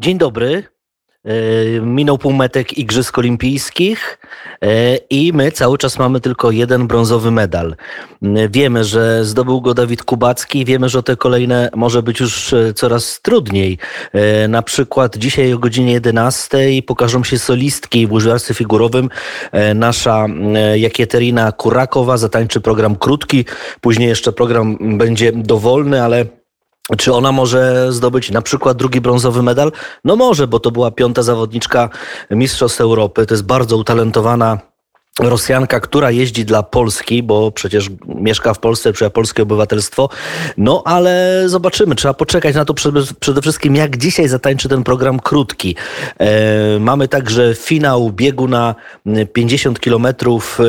Dzień 0.00 0.18
dobry. 0.18 0.64
E, 1.24 1.80
minął 1.80 2.18
półmetek 2.18 2.78
Igrzysk 2.78 3.18
Olimpijskich 3.18 4.18
e, 4.62 4.96
i 4.96 5.32
my 5.32 5.52
cały 5.52 5.78
czas 5.78 5.98
mamy 5.98 6.20
tylko 6.20 6.50
jeden 6.50 6.86
brązowy 6.86 7.30
medal. 7.30 7.76
E, 8.22 8.48
wiemy, 8.48 8.84
że 8.84 9.24
zdobył 9.24 9.60
go 9.60 9.74
Dawid 9.74 10.02
Kubacki, 10.02 10.64
wiemy, 10.64 10.88
że 10.88 11.02
te 11.02 11.16
kolejne 11.16 11.70
może 11.74 12.02
być 12.02 12.20
już 12.20 12.54
coraz 12.74 13.20
trudniej. 13.22 13.78
Na 14.48 14.62
przykład 14.62 15.16
dzisiaj 15.16 15.52
o 15.52 15.58
godzinie 15.58 15.92
11 15.92 16.58
pokażą 16.86 17.24
się 17.24 17.38
solistki 17.38 18.06
w 18.06 18.12
łyżwiarstwie 18.12 18.54
figurowym. 18.54 19.08
Nasza 19.74 20.26
Jakieterina 20.76 21.52
Kurakowa 21.52 22.16
zatańczy 22.16 22.60
program 22.60 22.96
krótki, 22.96 23.44
później 23.80 24.08
jeszcze 24.08 24.32
program 24.32 24.98
będzie 24.98 25.32
dowolny, 25.32 26.02
ale 26.02 26.39
czy 26.96 27.14
ona 27.14 27.32
może 27.32 27.92
zdobyć 27.92 28.30
na 28.30 28.42
przykład 28.42 28.76
drugi 28.76 29.00
brązowy 29.00 29.42
medal? 29.42 29.72
No 30.04 30.16
może, 30.16 30.46
bo 30.46 30.60
to 30.60 30.70
była 30.70 30.90
piąta 30.90 31.22
zawodniczka 31.22 31.88
Mistrzostw 32.30 32.80
Europy. 32.80 33.26
To 33.26 33.34
jest 33.34 33.44
bardzo 33.44 33.76
utalentowana 33.76 34.69
Rosjanka, 35.28 35.80
która 35.80 36.10
jeździ 36.10 36.44
dla 36.44 36.62
Polski, 36.62 37.22
bo 37.22 37.52
przecież 37.52 37.90
mieszka 38.06 38.54
w 38.54 38.58
Polsce, 38.58 38.92
przyjęła 38.92 39.10
polskie 39.10 39.42
obywatelstwo. 39.42 40.08
No 40.56 40.82
ale 40.84 41.42
zobaczymy, 41.46 41.94
trzeba 41.94 42.14
poczekać 42.14 42.54
na 42.54 42.64
to 42.64 42.74
przede 43.20 43.42
wszystkim, 43.42 43.76
jak 43.76 43.96
dzisiaj 43.96 44.28
zatańczy 44.28 44.68
ten 44.68 44.84
program 44.84 45.20
krótki. 45.20 45.76
E, 46.18 46.78
mamy 46.78 47.08
także 47.08 47.54
finał 47.54 48.10
biegu 48.12 48.48
na 48.48 48.74
50 49.32 49.80
km, 49.80 50.06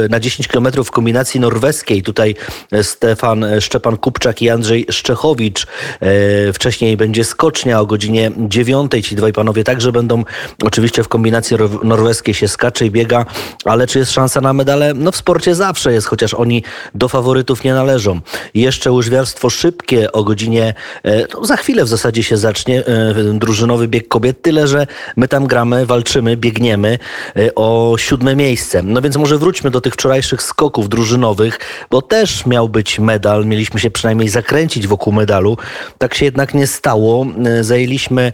na 0.10 0.20
10 0.20 0.48
km 0.48 0.68
w 0.86 0.92
kombinacji 0.92 1.40
norweskiej. 1.40 2.04
Tutaj 2.04 2.36
Stefan 2.82 3.46
Szczepan 3.60 3.98
Kupczak 3.98 4.42
i 4.42 4.50
Andrzej 4.50 4.86
Szczechowicz. 4.92 5.68
E, 6.00 6.54
wcześniej 6.54 6.98
będzie 6.98 7.24
skocznia 7.24 7.80
o 7.80 7.86
godzinie 7.86 8.32
9. 8.38 8.92
Ci 9.02 9.16
dwaj 9.16 9.34
panowie 9.34 9.64
także 9.64 9.92
będą 9.92 10.24
oczywiście 10.64 11.04
w 11.04 11.08
kombinacji 11.08 11.58
norweskiej 11.84 12.34
się 12.34 12.48
skacze 12.48 12.86
i 12.86 12.92
biega, 12.92 13.26
ale 13.66 13.88
czy 13.88 14.00
jest 14.00 14.12
szansa 14.12 14.41
na 14.42 14.54
medale? 14.54 14.94
No 14.94 15.12
w 15.12 15.16
sporcie 15.16 15.56
zawsze 15.56 15.94
jest, 15.94 16.08
chociaż 16.08 16.34
oni 16.34 16.64
do 16.96 17.08
faworytów 17.08 17.64
nie 17.64 17.74
należą. 17.74 18.20
Jeszcze 18.54 18.92
łyżwiarstwo 18.92 19.50
szybkie 19.50 20.12
o 20.12 20.24
godzinie, 20.24 20.74
e, 21.06 21.28
no 21.34 21.46
za 21.46 21.58
chwilę 21.58 21.84
w 21.86 21.88
zasadzie 21.88 22.24
się 22.24 22.38
zacznie 22.38 22.86
e, 22.86 23.14
drużynowy 23.34 23.88
bieg 23.88 24.08
kobiet, 24.08 24.42
tyle 24.42 24.68
że 24.68 24.88
my 25.16 25.28
tam 25.28 25.48
gramy, 25.48 25.86
walczymy, 25.86 26.38
biegniemy 26.38 27.00
e, 27.36 27.56
o 27.56 27.96
siódme 27.98 28.36
miejsce. 28.36 28.84
No 28.84 29.02
więc 29.02 29.18
może 29.18 29.38
wróćmy 29.38 29.72
do 29.72 29.82
tych 29.82 29.94
wczorajszych 29.94 30.42
skoków 30.42 30.90
drużynowych, 30.90 31.60
bo 31.92 32.02
też 32.02 32.46
miał 32.46 32.70
być 32.70 33.00
medal, 33.00 33.46
mieliśmy 33.46 33.80
się 33.80 33.92
przynajmniej 33.92 34.30
zakręcić 34.30 34.88
wokół 34.88 35.14
medalu. 35.14 35.58
Tak 35.98 36.14
się 36.14 36.26
jednak 36.26 36.54
nie 36.54 36.68
stało. 36.68 37.26
Zajęliśmy 37.62 38.34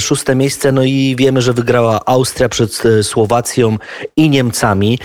szóste 0.00 0.34
miejsce, 0.34 0.72
no 0.72 0.82
i 0.84 1.16
wiemy, 1.18 1.42
że 1.42 1.52
wygrała 1.52 2.00
Austria 2.06 2.48
przed 2.48 2.82
Słowacją 3.02 3.76
i 4.16 4.30
Niemcami. 4.30 4.98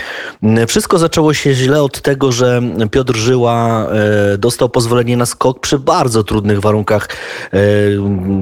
Wszystko 0.68 0.98
zaczęło 0.98 1.34
się 1.34 1.54
źle 1.54 1.82
od 1.82 2.00
tego, 2.00 2.32
że 2.32 2.62
Piotr 2.90 3.16
Żyła 3.16 3.86
e, 3.86 4.38
dostał 4.38 4.68
pozwolenie 4.68 5.16
na 5.16 5.26
skok 5.26 5.60
przy 5.60 5.78
bardzo 5.78 6.24
trudnych 6.24 6.60
warunkach 6.60 7.08
e, 7.52 7.58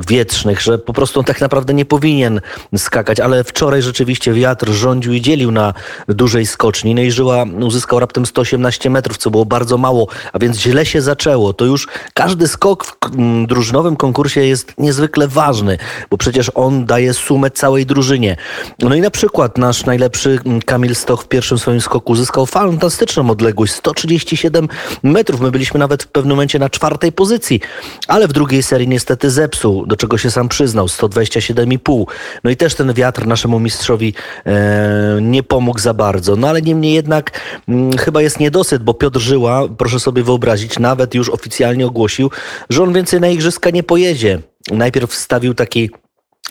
wietrznych, 0.08 0.60
że 0.60 0.78
po 0.78 0.92
prostu 0.92 1.20
on 1.20 1.24
tak 1.24 1.40
naprawdę 1.40 1.74
nie 1.74 1.84
powinien 1.84 2.40
skakać, 2.76 3.20
ale 3.20 3.44
wczoraj 3.44 3.82
rzeczywiście 3.82 4.32
wiatr 4.32 4.70
rządził 4.70 5.12
i 5.12 5.20
dzielił 5.20 5.50
na 5.50 5.74
dużej 6.08 6.46
skoczni. 6.46 6.94
No 6.94 7.02
i 7.02 7.10
Żyła 7.10 7.44
uzyskał 7.60 8.00
raptem 8.00 8.26
118 8.26 8.90
metrów, 8.90 9.18
co 9.18 9.30
było 9.30 9.44
bardzo 9.44 9.78
mało, 9.78 10.08
a 10.32 10.38
więc 10.38 10.58
źle 10.58 10.86
się 10.86 11.02
zaczęło. 11.02 11.52
To 11.52 11.64
już 11.64 11.88
każdy 12.14 12.48
skok 12.48 12.84
w 12.84 12.96
drużynowym 13.46 13.96
konkursie 13.96 14.40
jest 14.40 14.74
niezwykle 14.78 15.28
ważny, 15.28 15.78
bo 16.10 16.16
przecież 16.16 16.50
on 16.54 16.86
daje 16.86 17.14
sumę 17.14 17.50
całej 17.50 17.86
drużynie. 17.86 18.36
No 18.78 18.94
i 18.94 19.00
na 19.00 19.10
przykład 19.10 19.58
nasz 19.58 19.86
najlepszy 19.86 20.38
Kamil 20.66 20.94
Stoch 20.94 21.22
w 21.22 21.28
pierwszym 21.28 21.58
swoim 21.58 21.71
skoku 21.80 22.12
uzyskał 22.12 22.46
fantastyczną 22.46 23.30
odległość 23.30 23.72
137 23.72 24.68
metrów. 25.02 25.40
My 25.40 25.50
byliśmy 25.50 25.80
nawet 25.80 26.02
w 26.02 26.06
pewnym 26.06 26.30
momencie 26.30 26.58
na 26.58 26.70
czwartej 26.70 27.12
pozycji, 27.12 27.60
ale 28.08 28.28
w 28.28 28.32
drugiej 28.32 28.62
serii 28.62 28.88
niestety 28.88 29.30
zepsuł, 29.30 29.86
do 29.86 29.96
czego 29.96 30.18
się 30.18 30.30
sam 30.30 30.48
przyznał 30.48 30.86
127,5. 30.86 32.04
No 32.44 32.50
i 32.50 32.56
też 32.56 32.74
ten 32.74 32.92
wiatr 32.92 33.26
naszemu 33.26 33.60
mistrzowi 33.60 34.14
e, 34.46 35.18
nie 35.20 35.42
pomógł 35.42 35.78
za 35.78 35.94
bardzo. 35.94 36.36
No 36.36 36.48
ale 36.48 36.62
niemniej 36.62 36.94
jednak 36.94 37.40
m, 37.68 37.74
mm, 37.74 37.98
chyba 37.98 38.22
jest 38.22 38.40
niedosyt, 38.40 38.82
bo 38.82 38.94
Piotr 38.94 39.20
Żyła, 39.20 39.68
proszę 39.78 40.00
sobie 40.00 40.22
wyobrazić, 40.22 40.78
nawet 40.78 41.14
już 41.14 41.28
oficjalnie 41.28 41.86
ogłosił, 41.86 42.30
że 42.70 42.82
on 42.82 42.92
więcej 42.92 43.20
na 43.20 43.28
igrzyska 43.28 43.70
nie 43.70 43.82
pojedzie. 43.82 44.40
Najpierw 44.70 45.10
wstawił 45.10 45.54
taki 45.54 45.90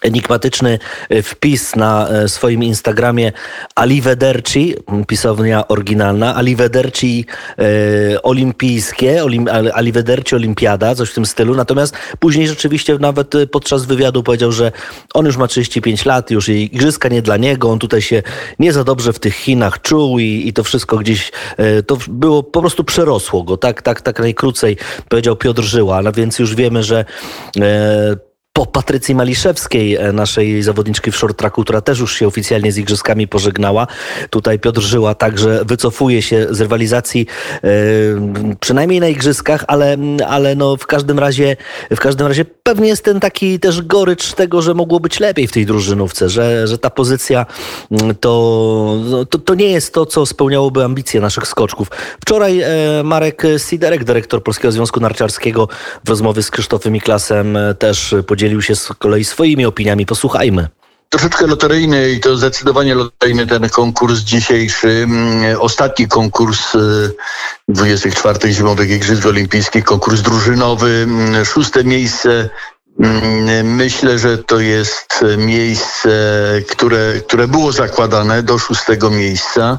enigmatyczny 0.02 0.80
e, 1.10 1.22
wpis 1.22 1.76
na 1.76 2.10
e, 2.10 2.30
swoim 2.30 2.64
Instagramie 2.64 3.32
Alivederci, 3.76 4.76
pisownia 5.08 5.68
oryginalna, 5.68 6.36
Alivederci 6.36 7.26
e, 7.60 8.22
olimpijskie, 8.24 9.24
olim, 9.24 9.48
Alivederci 9.74 10.36
olimpiada, 10.36 10.96
coś 10.96 11.10
w 11.10 11.14
tym 11.14 11.26
stylu. 11.26 11.56
Natomiast 11.56 11.98
później 12.20 12.48
rzeczywiście 12.48 12.98
nawet 12.98 13.36
e, 13.36 13.48
podczas 13.48 13.86
wywiadu 13.86 14.24
powiedział, 14.24 14.52
że 14.52 14.72
on 15.14 15.26
już 15.26 15.38
ma 15.38 15.48
35 15.48 16.06
lat, 16.06 16.32
już 16.32 16.50
igrzyska 16.50 17.10
nie 17.10 17.22
dla 17.22 17.38
niego, 17.38 17.70
on 17.70 17.80
tutaj 17.80 18.02
się 18.02 18.24
nie 18.60 18.74
za 18.74 18.84
dobrze 18.84 19.14
w 19.14 19.20
tych 19.20 19.36
Chinach 19.36 19.82
czuł 19.82 20.20
i, 20.20 20.44
i 20.48 20.54
to 20.54 20.64
wszystko 20.64 20.98
gdzieś, 20.98 21.32
e, 21.58 21.84
to 21.84 21.98
było, 22.08 22.44
po 22.44 22.60
prostu 22.62 22.84
przerosło 22.84 23.44
go, 23.44 23.58
tak, 23.58 23.82
tak, 23.82 24.02
tak 24.02 24.20
najkrócej 24.20 24.78
powiedział 25.10 25.36
Piotr 25.36 25.62
Żyła, 25.62 26.02
no 26.02 26.12
więc 26.12 26.40
już 26.40 26.56
wiemy, 26.56 26.84
że 26.84 27.06
e, 27.62 28.31
po 28.54 28.66
Patrycji 28.66 29.16
Maliszewskiej, 29.16 29.96
e, 29.96 30.12
naszej 30.14 30.64
zawodniczki 30.64 31.12
w 31.12 31.16
short 31.16 31.38
tracku, 31.38 31.64
która 31.64 31.82
też 31.82 32.00
już 32.00 32.16
się 32.16 32.28
oficjalnie 32.28 32.72
z 32.72 32.78
igrzyskami 32.78 33.28
pożegnała. 33.28 33.88
Tutaj 34.30 34.60
Piotr 34.60 34.82
Żyła 34.82 35.16
także 35.16 35.66
wycofuje 35.66 36.22
się 36.22 36.48
z 36.50 36.62
rywalizacji 36.62 37.26
e, 37.64 37.70
przynajmniej 38.60 39.00
na 39.00 39.08
igrzyskach, 39.08 39.64
ale, 39.68 39.98
ale 40.28 40.56
no 40.56 40.78
w 40.78 40.88
każdym 40.88 41.20
razie 41.20 41.58
w 41.92 42.00
każdym 42.00 42.28
razie 42.28 42.46
pewnie 42.46 42.88
jest 42.88 43.04
ten 43.04 43.20
taki 43.20 43.60
też 43.60 43.82
gorycz 43.82 44.34
tego, 44.34 44.62
że 44.62 44.74
mogło 44.74 45.00
być 45.00 45.20
lepiej 45.20 45.48
w 45.48 45.52
tej 45.52 45.66
drużynówce, 45.66 46.30
że, 46.30 46.68
że 46.68 46.78
ta 46.78 46.90
pozycja 46.90 47.46
to, 48.20 48.98
no, 49.06 49.26
to, 49.26 49.40
to 49.40 49.56
nie 49.56 49.72
jest 49.72 49.94
to, 49.94 50.06
co 50.06 50.26
spełniałoby 50.26 50.84
ambicje 50.84 51.22
naszych 51.22 51.48
skoczków. 51.48 51.88
Wczoraj 52.22 52.62
e, 52.62 52.68
Marek 53.04 53.44
Siderek, 53.58 54.04
dyrektor 54.04 54.44
Polskiego 54.44 54.72
Związku 54.72 55.00
Narciarskiego 55.00 55.68
w 56.06 56.10
rozmowie 56.10 56.44
z 56.44 56.52
Krzysztofem 56.52 56.94
Miklasem 56.94 57.58
też 57.80 58.16
podzielił 58.28 58.41
podzielił 58.42 58.62
się 58.62 58.76
z 58.76 58.88
kolei 59.00 59.26
swoimi 59.26 59.66
opiniami. 59.66 60.06
Posłuchajmy 60.06 60.68
troszeczkę 61.10 61.48
loteryjny 61.48 62.12
i 62.12 62.20
to 62.20 62.38
zdecydowanie 62.38 62.96
loteryjny 62.96 63.48
ten 63.48 63.70
konkurs 63.70 64.20
dzisiejszy. 64.20 64.90
Mm, 64.90 65.60
ostatni 65.60 66.08
konkurs 66.08 66.78
24 67.68 68.50
y, 68.50 68.54
Zimowych 68.54 68.90
Igrzysk 68.90 69.26
Olimpijskich, 69.26 69.84
konkurs 69.84 70.22
drużynowy. 70.22 71.06
Mm, 71.08 71.46
szóste 71.46 71.84
miejsce. 71.84 72.50
Mm, 73.00 73.76
myślę, 73.76 74.20
że 74.20 74.38
to 74.38 74.60
jest 74.60 75.26
miejsce, 75.38 76.10
które, 76.70 77.14
które 77.28 77.48
było 77.48 77.72
zakładane 77.72 78.44
do 78.44 78.60
szóstego 78.60 79.10
miejsca. 79.10 79.78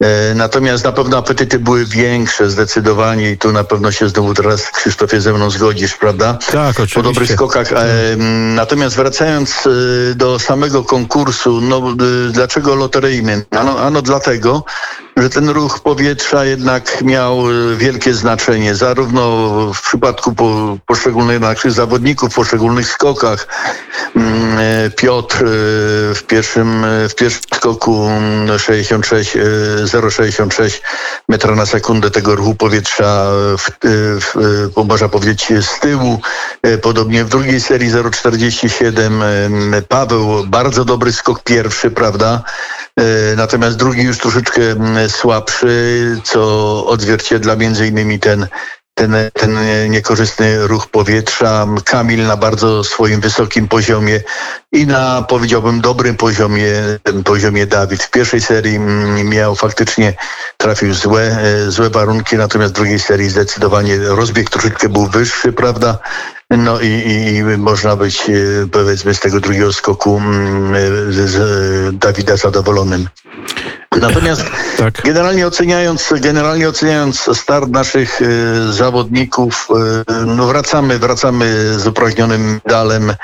E, 0.00 0.34
natomiast 0.34 0.84
na 0.84 0.92
pewno 0.92 1.16
apetyty 1.16 1.58
były 1.58 1.84
większe 1.84 2.50
zdecydowanie 2.50 3.30
i 3.30 3.38
tu 3.38 3.52
na 3.52 3.64
pewno 3.64 3.92
się 3.92 4.08
znowu 4.08 4.34
teraz 4.34 4.70
Krzysztofie 4.70 5.20
ze 5.20 5.32
mną 5.32 5.50
zgodzisz, 5.50 5.94
prawda? 5.94 6.38
Tak, 6.52 6.70
oczywiście. 6.70 6.94
Po 6.94 7.02
dobrych 7.02 7.32
skokach. 7.32 7.72
E, 7.72 8.16
natomiast 8.54 8.96
wracając 8.96 9.66
e, 9.66 9.70
do 10.14 10.38
samego 10.38 10.84
konkursu, 10.84 11.60
no 11.60 11.82
dlaczego 12.30 12.74
loteryjny? 12.74 13.44
Ano, 13.50 13.78
ano 13.78 14.02
dlatego, 14.02 14.64
że 15.16 15.30
ten 15.30 15.48
ruch 15.48 15.80
powietrza 15.80 16.44
jednak 16.44 17.02
miał 17.02 17.42
wielkie 17.76 18.14
znaczenie, 18.14 18.74
zarówno 18.74 19.22
w 19.74 19.82
przypadku 19.82 20.34
poszczególnych 20.86 21.40
naszych 21.40 21.72
zawodników, 21.72 22.34
poszczególnych 22.34 22.88
skokach. 22.88 23.48
Mm, 24.16 24.58
Piotr 24.96 25.44
w 26.14 26.20
pierwszym, 26.26 26.86
w 27.08 27.14
pierwszym 27.14 27.42
skoku 27.54 28.10
66 28.58 29.36
0,66 29.84 30.80
metra 31.28 31.54
na 31.54 31.66
sekundę 31.66 32.10
tego 32.10 32.34
ruchu 32.36 32.54
powietrza, 32.54 33.30
w, 33.58 33.70
w, 33.82 34.70
w, 34.74 34.84
można 34.84 35.08
powiedzieć, 35.08 35.46
z 35.60 35.80
tyłu. 35.80 36.20
E, 36.62 36.78
podobnie 36.78 37.24
w 37.24 37.28
drugiej 37.28 37.60
serii 37.60 37.90
0,47 37.90 39.82
Paweł, 39.88 40.46
bardzo 40.46 40.84
dobry 40.84 41.12
skok 41.12 41.42
pierwszy, 41.42 41.90
prawda? 41.90 42.42
Natomiast 43.36 43.76
drugi 43.76 44.02
już 44.02 44.18
troszeczkę 44.18 44.60
słabszy, 45.08 46.20
co 46.24 46.86
odzwierciedla 46.86 47.56
między 47.56 47.86
innymi 47.86 48.18
ten 48.18 48.46
ten, 49.00 49.14
ten 49.32 49.58
niekorzystny 49.90 50.66
ruch 50.66 50.86
powietrza. 50.86 51.66
Kamil 51.84 52.26
na 52.26 52.36
bardzo 52.36 52.84
swoim 52.84 53.20
wysokim 53.20 53.68
poziomie 53.68 54.20
i 54.72 54.86
na 54.86 55.22
powiedziałbym 55.22 55.80
dobrym 55.80 56.16
poziomie, 56.16 56.72
poziomie 57.24 57.66
Dawid. 57.66 58.02
W 58.02 58.10
pierwszej 58.10 58.40
serii 58.40 58.76
mm, 58.76 59.28
miał 59.28 59.56
faktycznie, 59.56 60.14
trafił 60.56 60.94
złe, 60.94 61.22
e, 61.22 61.70
złe 61.70 61.90
warunki, 61.90 62.36
natomiast 62.36 62.72
w 62.72 62.76
drugiej 62.76 62.98
serii 62.98 63.30
zdecydowanie 63.30 63.98
rozbieg 63.98 64.50
troszeczkę 64.50 64.88
był 64.88 65.06
wyższy, 65.06 65.52
prawda? 65.52 65.98
No 66.50 66.80
i, 66.80 66.86
i, 66.86 67.36
i 67.36 67.42
można 67.42 67.96
być 67.96 68.30
e, 68.30 68.32
powiedzmy 68.72 69.14
z 69.14 69.20
tego 69.20 69.40
drugiego 69.40 69.72
skoku 69.72 70.18
mm, 70.18 71.12
z, 71.12 71.30
z 71.30 71.98
Dawida 71.98 72.36
zadowolonym. 72.36 73.08
Natomiast 73.96 74.44
tak. 74.78 75.02
generalnie 75.04 75.46
oceniając, 75.46 76.14
generalnie 76.20 76.68
oceniając 76.68 77.38
start 77.38 77.68
naszych 77.68 78.22
y, 78.22 78.72
zawodników, 78.72 79.68
y, 80.10 80.26
no 80.26 80.46
wracamy, 80.46 80.98
wracamy 80.98 81.74
z 81.78 81.86
upragnionym 81.86 82.60
medalem 82.64 83.14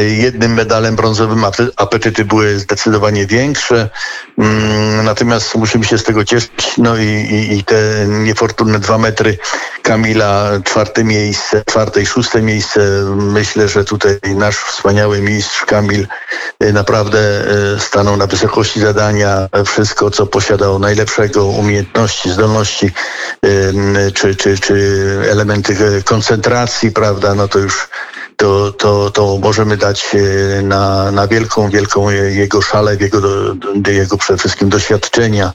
jednym 0.00 0.54
medalem 0.54 0.96
brązowym 0.96 1.44
apetyty 1.76 2.24
były 2.24 2.58
zdecydowanie 2.58 3.26
większe. 3.26 3.90
Mm, 4.38 5.04
natomiast 5.04 5.54
musimy 5.54 5.84
się 5.84 5.98
z 5.98 6.04
tego 6.04 6.24
cieszyć. 6.24 6.74
No 6.78 6.96
i, 6.96 7.06
i, 7.06 7.58
i 7.58 7.64
te 7.64 7.76
niefortunne 8.08 8.78
dwa 8.78 8.98
metry 8.98 9.38
Kamila, 9.82 10.50
czwarte 10.64 11.04
miejsce, 11.04 11.62
czwarte 11.66 12.02
i 12.02 12.06
szóste 12.06 12.42
miejsce. 12.42 12.80
Myślę, 13.16 13.68
że 13.68 13.84
tutaj 13.84 14.18
nasz 14.36 14.56
wspaniały 14.56 15.20
mistrz 15.20 15.64
Kamil 15.64 16.06
y, 16.62 16.72
naprawdę 16.72 17.18
y, 17.76 17.80
stanął 17.80 18.16
na 18.16 18.26
wysokości 18.26 18.80
zadania. 18.80 19.48
Wszystko, 19.66 20.10
co 20.10 20.26
posiadał 20.26 20.78
najlepszego, 20.78 21.46
umiejętności, 21.46 22.30
zdolności, 22.30 22.90
y, 23.46 24.12
czy, 24.14 24.34
czy, 24.34 24.58
czy 24.58 24.74
elementy 25.30 26.02
koncentracji, 26.04 26.90
prawda, 26.90 27.34
no 27.34 27.48
to 27.48 27.58
już 27.58 27.88
to, 28.36 28.72
to, 28.72 29.10
to 29.10 29.38
możemy 29.42 29.76
dać 29.76 30.14
e, 30.14 30.62
na, 30.62 31.10
na 31.10 31.26
wielką, 31.26 31.70
wielką 31.70 32.10
jego 32.10 32.62
szalę, 32.62 32.96
jego, 33.00 33.20
jego 33.86 34.16
przede 34.16 34.38
wszystkim 34.38 34.68
doświadczenia. 34.68 35.52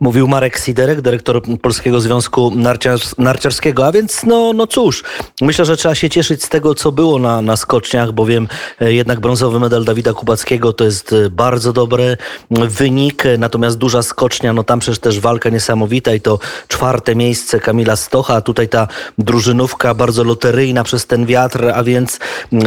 Mówił 0.00 0.28
Marek 0.28 0.58
Siderek, 0.58 1.00
dyrektor 1.00 1.42
Polskiego 1.62 2.00
Związku 2.00 2.52
Narciars 2.54 3.18
Narciarskiego. 3.18 3.86
A 3.86 3.92
więc 3.92 4.22
no, 4.24 4.52
no 4.52 4.66
cóż, 4.66 5.04
myślę, 5.40 5.64
że 5.64 5.76
trzeba 5.76 5.94
się 5.94 6.10
cieszyć 6.10 6.44
z 6.44 6.48
tego, 6.48 6.74
co 6.74 6.92
było 6.92 7.18
na, 7.18 7.42
na 7.42 7.56
skoczniach, 7.56 8.12
bowiem 8.12 8.48
e, 8.80 8.92
jednak 8.92 9.20
brązowy 9.20 9.60
medal 9.60 9.84
Dawida 9.84 10.12
Kubackiego 10.12 10.72
to 10.72 10.84
jest 10.84 11.12
e, 11.12 11.30
bardzo 11.30 11.72
dobry 11.72 12.16
wynik, 12.50 13.24
natomiast 13.38 13.78
duża 13.78 14.02
skocznia, 14.02 14.52
no 14.52 14.64
tam 14.64 14.80
przecież 14.80 14.98
też 14.98 15.20
walka 15.20 15.50
niesamowita 15.50 16.14
i 16.14 16.20
to 16.20 16.38
czwarte 16.68 17.16
miejsce 17.16 17.60
Kamila 17.60 17.96
Stocha, 17.96 18.40
tutaj 18.40 18.68
ta 18.68 18.88
drużynówka 19.18 19.94
bardzo 19.94 20.24
loteryjna 20.24 20.84
przez 20.84 21.06
ten 21.06 21.26
wiatr, 21.26 21.72
a 21.74 21.84
więc 21.84 22.18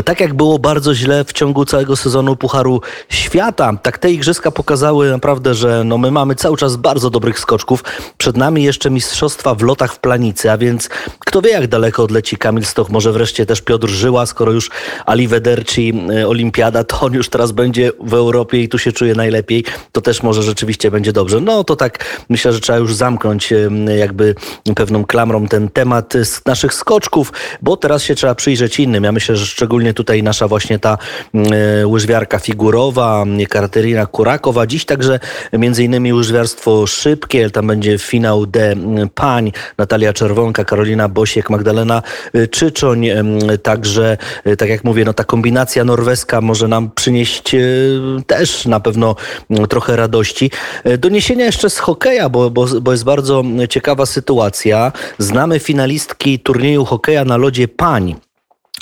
tak 0.05 0.19
jak 0.19 0.33
było 0.33 0.59
bardzo 0.59 0.95
źle 0.95 1.23
w 1.23 1.33
ciągu 1.33 1.65
całego 1.65 1.95
sezonu 1.95 2.35
Pucharu 2.35 2.81
Świata, 3.09 3.73
tak 3.83 3.97
te 3.97 4.11
igrzyska 4.11 4.51
pokazały 4.51 5.11
naprawdę, 5.11 5.53
że 5.53 5.83
no 5.83 5.97
my 5.97 6.11
mamy 6.11 6.35
cały 6.35 6.57
czas 6.57 6.75
bardzo 6.75 7.09
dobrych 7.19 7.39
skoczków. 7.39 7.83
Przed 8.17 8.37
nami 8.37 8.63
jeszcze 8.63 8.89
mistrzostwa 8.89 9.55
w 9.55 9.61
lotach 9.61 9.93
w 9.93 9.99
planicy, 9.99 10.51
a 10.51 10.57
więc 10.57 10.89
kto 11.19 11.41
wie 11.41 11.49
jak 11.49 11.67
daleko 11.67 12.03
odleci 12.03 12.37
Kamil 12.37 12.65
Stoch, 12.65 12.89
może 12.89 13.11
wreszcie 13.11 13.45
też 13.45 13.61
Piotr 13.61 13.87
Żyła, 13.87 14.25
skoro 14.25 14.51
już 14.51 14.69
Ali 15.05 15.27
Wederci 15.27 15.93
e, 16.11 16.27
olimpiada, 16.27 16.83
to 16.83 16.99
on 16.99 17.13
już 17.13 17.29
teraz 17.29 17.51
będzie 17.51 17.91
w 17.99 18.13
Europie 18.13 18.63
i 18.63 18.69
tu 18.69 18.77
się 18.77 18.91
czuje 18.91 19.15
najlepiej, 19.15 19.65
to 19.91 20.01
też 20.01 20.23
może 20.23 20.43
rzeczywiście 20.43 20.91
będzie 20.91 21.13
dobrze. 21.13 21.41
No 21.41 21.63
to 21.63 21.75
tak 21.75 22.05
myślę, 22.29 22.53
że 22.53 22.59
trzeba 22.59 22.79
już 22.79 22.95
zamknąć 22.95 23.53
e, 23.53 23.69
jakby 23.97 24.35
pewną 24.75 25.05
klamrą 25.05 25.47
ten 25.47 25.69
temat 25.69 26.13
naszych 26.45 26.73
skoczków, 26.73 27.33
bo 27.61 27.77
teraz 27.77 28.03
się 28.03 28.15
trzeba 28.15 28.35
przyjrzeć 28.35 28.79
innym. 28.79 29.03
Ja 29.03 29.11
myślę, 29.11 29.35
że 29.35 29.45
szczególnie 29.45 29.93
tutaj 29.93 30.23
nasza 30.23 30.47
właśnie 30.47 30.79
ta 30.79 30.97
e, 31.33 31.87
łyżwiarka 31.87 32.39
figurowa, 32.39 33.25
Kateryna 33.49 34.05
Kurakowa, 34.05 34.67
dziś 34.67 34.85
także 34.85 35.19
między 35.53 35.83
innymi 35.83 36.13
łyżwiarstwo 36.13 36.87
szy 36.87 37.08
szybkie. 37.09 37.49
Tam 37.49 37.67
będzie 37.67 37.97
finał 37.97 38.45
D 38.45 38.75
pań. 39.15 39.51
Natalia 39.77 40.13
Czerwonka, 40.13 40.65
Karolina 40.65 41.09
Bosiek, 41.09 41.49
Magdalena 41.49 42.01
y, 42.35 42.47
Czyczoń. 42.47 43.07
Także, 43.63 44.17
y, 44.47 44.57
tak 44.57 44.69
jak 44.69 44.83
mówię, 44.83 45.05
no 45.05 45.13
ta 45.13 45.23
kombinacja 45.23 45.83
norweska 45.83 46.41
może 46.41 46.67
nam 46.67 46.91
przynieść 46.95 47.55
y, 47.55 47.99
też 48.27 48.65
na 48.65 48.79
pewno 48.79 49.15
trochę 49.69 49.95
radości. 49.95 50.51
Doniesienia 50.97 51.45
jeszcze 51.45 51.69
z 51.69 51.77
hokeja, 51.77 52.29
bo, 52.29 52.49
bo, 52.49 52.65
bo 52.81 52.91
jest 52.91 53.03
bardzo 53.03 53.43
ciekawa 53.69 54.05
sytuacja. 54.05 54.91
Znamy 55.17 55.59
finalistki 55.59 56.39
turnieju 56.39 56.85
hokeja 56.85 57.25
na 57.25 57.37
lodzie 57.37 57.67
pań. 57.67 58.15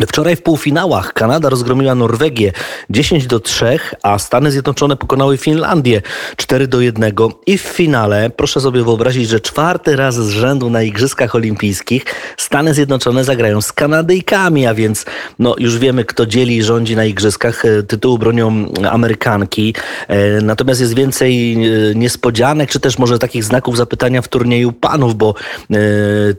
Wczoraj 0.02 0.36
w 0.36 0.42
półfinałach 0.42 1.14
Kanada 1.14 1.50
rozgromiła 1.50 1.96
Norwegię 1.96 2.52
10 2.90 3.28
do 3.28 3.40
3, 3.40 3.80
a 4.04 4.20
Stany 4.20 4.52
Zjednoczone 4.52 4.96
pokonały 4.96 5.38
Finlandię 5.38 6.02
4 6.36 6.68
do 6.68 6.82
1 6.82 7.14
i 7.46 7.58
w 7.58 7.62
finale 7.62 8.30
proszę 8.30 8.62
sobie 8.62 8.84
wyobrazić, 8.84 9.30
że 9.30 9.40
czwarty 9.40 9.96
raz 9.96 10.16
z 10.16 10.30
rzędu 10.30 10.70
na 10.70 10.84
Igrzyskach 10.84 11.36
Olimpijskich 11.36 12.06
Stany 12.38 12.74
Zjednoczone 12.74 13.24
zagrają 13.24 13.62
z 13.62 13.72
Kanadyjkami, 13.74 14.68
a 14.68 14.74
więc 14.74 15.06
no, 15.40 15.56
już 15.58 15.78
wiemy 15.78 16.06
kto 16.06 16.26
dzieli 16.26 16.58
i 16.58 16.64
rządzi 16.64 16.96
na 16.96 17.06
Igrzyskach. 17.06 17.66
E, 17.66 17.84
tytuł 17.84 18.18
bronią 18.18 18.74
Amerykanki. 18.92 19.76
E, 20.08 20.42
natomiast 20.42 20.82
jest 20.82 20.96
więcej 20.96 21.54
e, 21.54 21.96
niespodzianek, 21.96 22.70
czy 22.70 22.80
też 22.80 22.98
może 22.98 23.20
takich 23.20 23.44
znaków 23.44 23.78
zapytania 23.78 24.22
w 24.22 24.28
turnieju 24.28 24.72
panów, 24.72 25.16
bo 25.16 25.36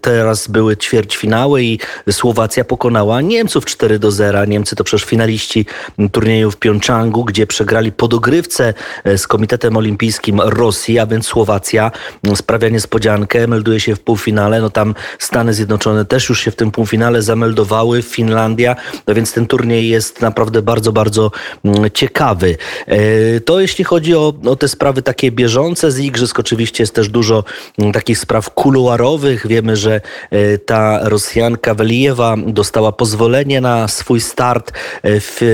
teraz 0.00 0.48
były 0.48 0.76
ćwierćfinały 0.76 1.62
i 1.62 1.78
Słowacja 2.10 2.64
pokonała 2.64 3.20
Niemcy. 3.20 3.47
Niemców 3.48 3.64
4 3.64 3.98
do 3.98 4.10
0. 4.10 4.44
Niemcy 4.44 4.76
to 4.76 4.84
przecież 4.84 5.04
finaliści 5.04 5.66
turnieju 6.12 6.50
w 6.50 6.56
Pjongczangu, 6.56 7.24
gdzie 7.24 7.46
przegrali 7.46 7.92
podogrywce 7.92 8.74
e, 9.04 9.18
z 9.18 9.26
Komitetem 9.26 9.76
Olimpijskim 9.76 10.40
Rosji, 10.40 10.98
a 10.98 11.06
więc 11.06 11.26
Słowacja 11.26 11.90
no, 12.22 12.36
sprawia 12.36 12.68
niespodziankę, 12.68 13.46
melduje 13.46 13.80
się 13.80 13.96
w 13.96 14.00
półfinale. 14.00 14.60
No 14.60 14.70
tam 14.70 14.94
Stany 15.18 15.54
Zjednoczone 15.54 16.04
też 16.04 16.28
już 16.28 16.40
się 16.40 16.50
w 16.50 16.56
tym 16.56 16.70
półfinale 16.70 17.22
zameldowały, 17.22 18.02
Finlandia, 18.02 18.76
no 19.06 19.14
więc 19.14 19.32
ten 19.32 19.46
turniej 19.46 19.88
jest 19.88 20.20
naprawdę 20.20 20.62
bardzo, 20.62 20.92
bardzo 20.92 21.30
mm, 21.64 21.90
ciekawy. 21.94 22.56
E, 22.86 23.40
to 23.40 23.60
jeśli 23.60 23.84
chodzi 23.84 24.14
o, 24.14 24.34
o 24.46 24.56
te 24.56 24.68
sprawy 24.68 25.02
takie 25.02 25.32
bieżące 25.32 25.92
z 25.92 25.98
igrzysk, 25.98 26.38
oczywiście 26.38 26.82
jest 26.82 26.94
też 26.94 27.08
dużo 27.08 27.44
mm, 27.78 27.92
takich 27.92 28.18
spraw 28.18 28.50
kuluarowych. 28.50 29.46
Wiemy, 29.46 29.76
że 29.76 30.00
e, 30.30 30.58
ta 30.58 31.08
Rosjanka 31.08 31.74
Welijewa 31.74 32.36
dostała 32.46 32.92
pozwolenie 32.92 33.37
na 33.46 33.88
swój 33.88 34.20
start 34.20 34.72
e, 35.02 35.20
w 35.20 35.42
e, 35.42 35.46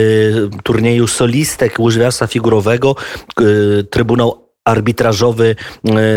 turnieju 0.62 1.06
solistek 1.06 1.80
łyżwiarstwa 1.80 2.26
figurowego. 2.26 2.96
E, 3.40 3.44
Trybunał 3.82 4.44
arbitrażowy 4.64 5.56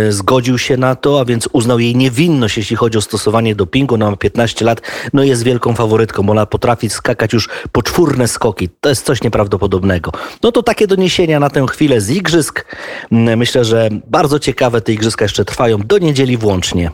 zgodził 0.10 0.58
się 0.58 0.78
na 0.78 0.96
to, 0.96 1.20
a 1.20 1.26
więc 1.26 1.50
uznał 1.54 1.80
jej 1.80 1.96
niewinność, 1.96 2.58
jeśli 2.58 2.76
chodzi 2.76 2.98
o 2.98 3.02
stosowanie 3.02 3.56
dopingu. 3.56 3.96
Ona 3.96 4.12
ma 4.12 4.18
15 4.18 4.66
lat, 4.66 4.82
no 5.14 5.24
jest 5.24 5.44
wielką 5.44 5.76
faworytką, 5.76 6.24
bo 6.24 6.32
ona 6.32 6.46
potrafi 6.46 6.90
skakać 6.90 7.34
już 7.34 7.50
poczwórne 7.72 8.28
skoki. 8.28 8.70
To 8.82 8.90
jest 8.90 9.06
coś 9.06 9.24
nieprawdopodobnego. 9.24 10.12
No 10.44 10.52
to 10.52 10.64
takie 10.64 10.88
doniesienia 10.88 11.40
na 11.40 11.50
tę 11.50 11.66
chwilę 11.70 12.02
z 12.02 12.10
igrzysk. 12.10 12.66
Myślę, 13.12 13.66
że 13.66 13.90
bardzo 14.08 14.40
ciekawe 14.40 14.82
te 14.82 14.94
igrzyska 14.94 15.26
jeszcze 15.26 15.46
trwają 15.46 15.78
do 15.78 15.98
niedzieli 15.98 16.38
włącznie. 16.38 16.92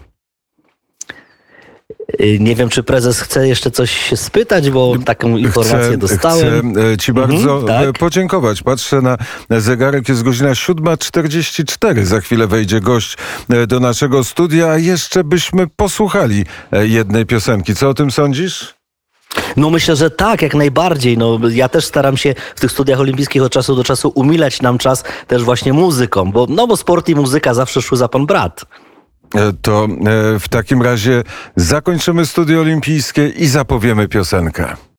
Y, 2.21 2.37
nie 2.39 2.55
wiem, 2.55 2.69
czy 2.69 2.83
prezes 2.83 3.19
chce 3.19 3.47
jeszcze 3.47 3.71
coś 3.71 4.11
spytać, 4.15 4.69
bo 4.69 4.95
taką 5.05 5.37
informację 5.37 5.87
chcę, 5.87 5.97
dostałem. 5.97 6.73
Chcę 6.73 6.91
e, 6.91 6.97
ci 6.97 7.11
mhm, 7.11 7.29
bardzo 7.29 7.59
mhm, 7.59 7.85
tak. 7.85 7.99
podziękować. 7.99 8.63
Patrzę 8.63 9.01
na 9.01 9.17
zegarek, 9.49 10.09
jest 10.09 10.23
godzina 10.23 10.49
7.44. 10.49 12.03
Za 12.03 12.21
chwilę 12.21 12.47
wejdzie 12.47 12.81
gość 12.81 13.17
e, 13.49 13.67
do 13.67 13.79
naszego 13.79 14.23
studia, 14.23 14.67
a 14.67 14.77
jeszcze 14.77 15.23
byśmy 15.23 15.67
posłuchali 15.67 16.45
jednej 16.71 17.25
piosenki. 17.25 17.75
Co 17.75 17.89
o 17.89 17.93
tym 17.93 18.11
sądzisz? 18.11 18.73
No 19.57 19.69
myślę, 19.69 19.95
że 19.95 20.11
tak, 20.11 20.41
jak 20.41 20.55
najbardziej. 20.55 21.17
No, 21.17 21.39
ja 21.51 21.69
też 21.69 21.85
staram 21.85 22.17
się 22.17 22.35
w 22.55 22.59
tych 22.59 22.71
studiach 22.71 22.99
olimpijskich 22.99 23.43
od 23.43 23.51
czasu 23.51 23.75
do 23.75 23.83
czasu 23.83 24.11
umilać 24.15 24.61
nam 24.61 24.77
czas 24.77 25.03
też 25.27 25.43
właśnie 25.43 25.73
muzyką, 25.73 26.31
bo, 26.31 26.47
no 26.49 26.67
bo 26.67 26.77
sport 26.77 27.09
i 27.09 27.15
muzyka 27.15 27.53
zawsze 27.53 27.81
szły 27.81 27.97
za 27.97 28.07
pan 28.07 28.25
brat. 28.25 28.65
E, 29.35 29.53
to 29.61 29.85
e, 29.85 30.39
w 30.39 30.49
takim 30.49 30.81
razie 30.81 31.23
zakończymy 31.55 32.25
studio 32.25 32.59
olimpijskie 32.61 33.27
i 33.27 33.47
zapowiemy 33.47 34.07
piosenkę. 34.07 34.75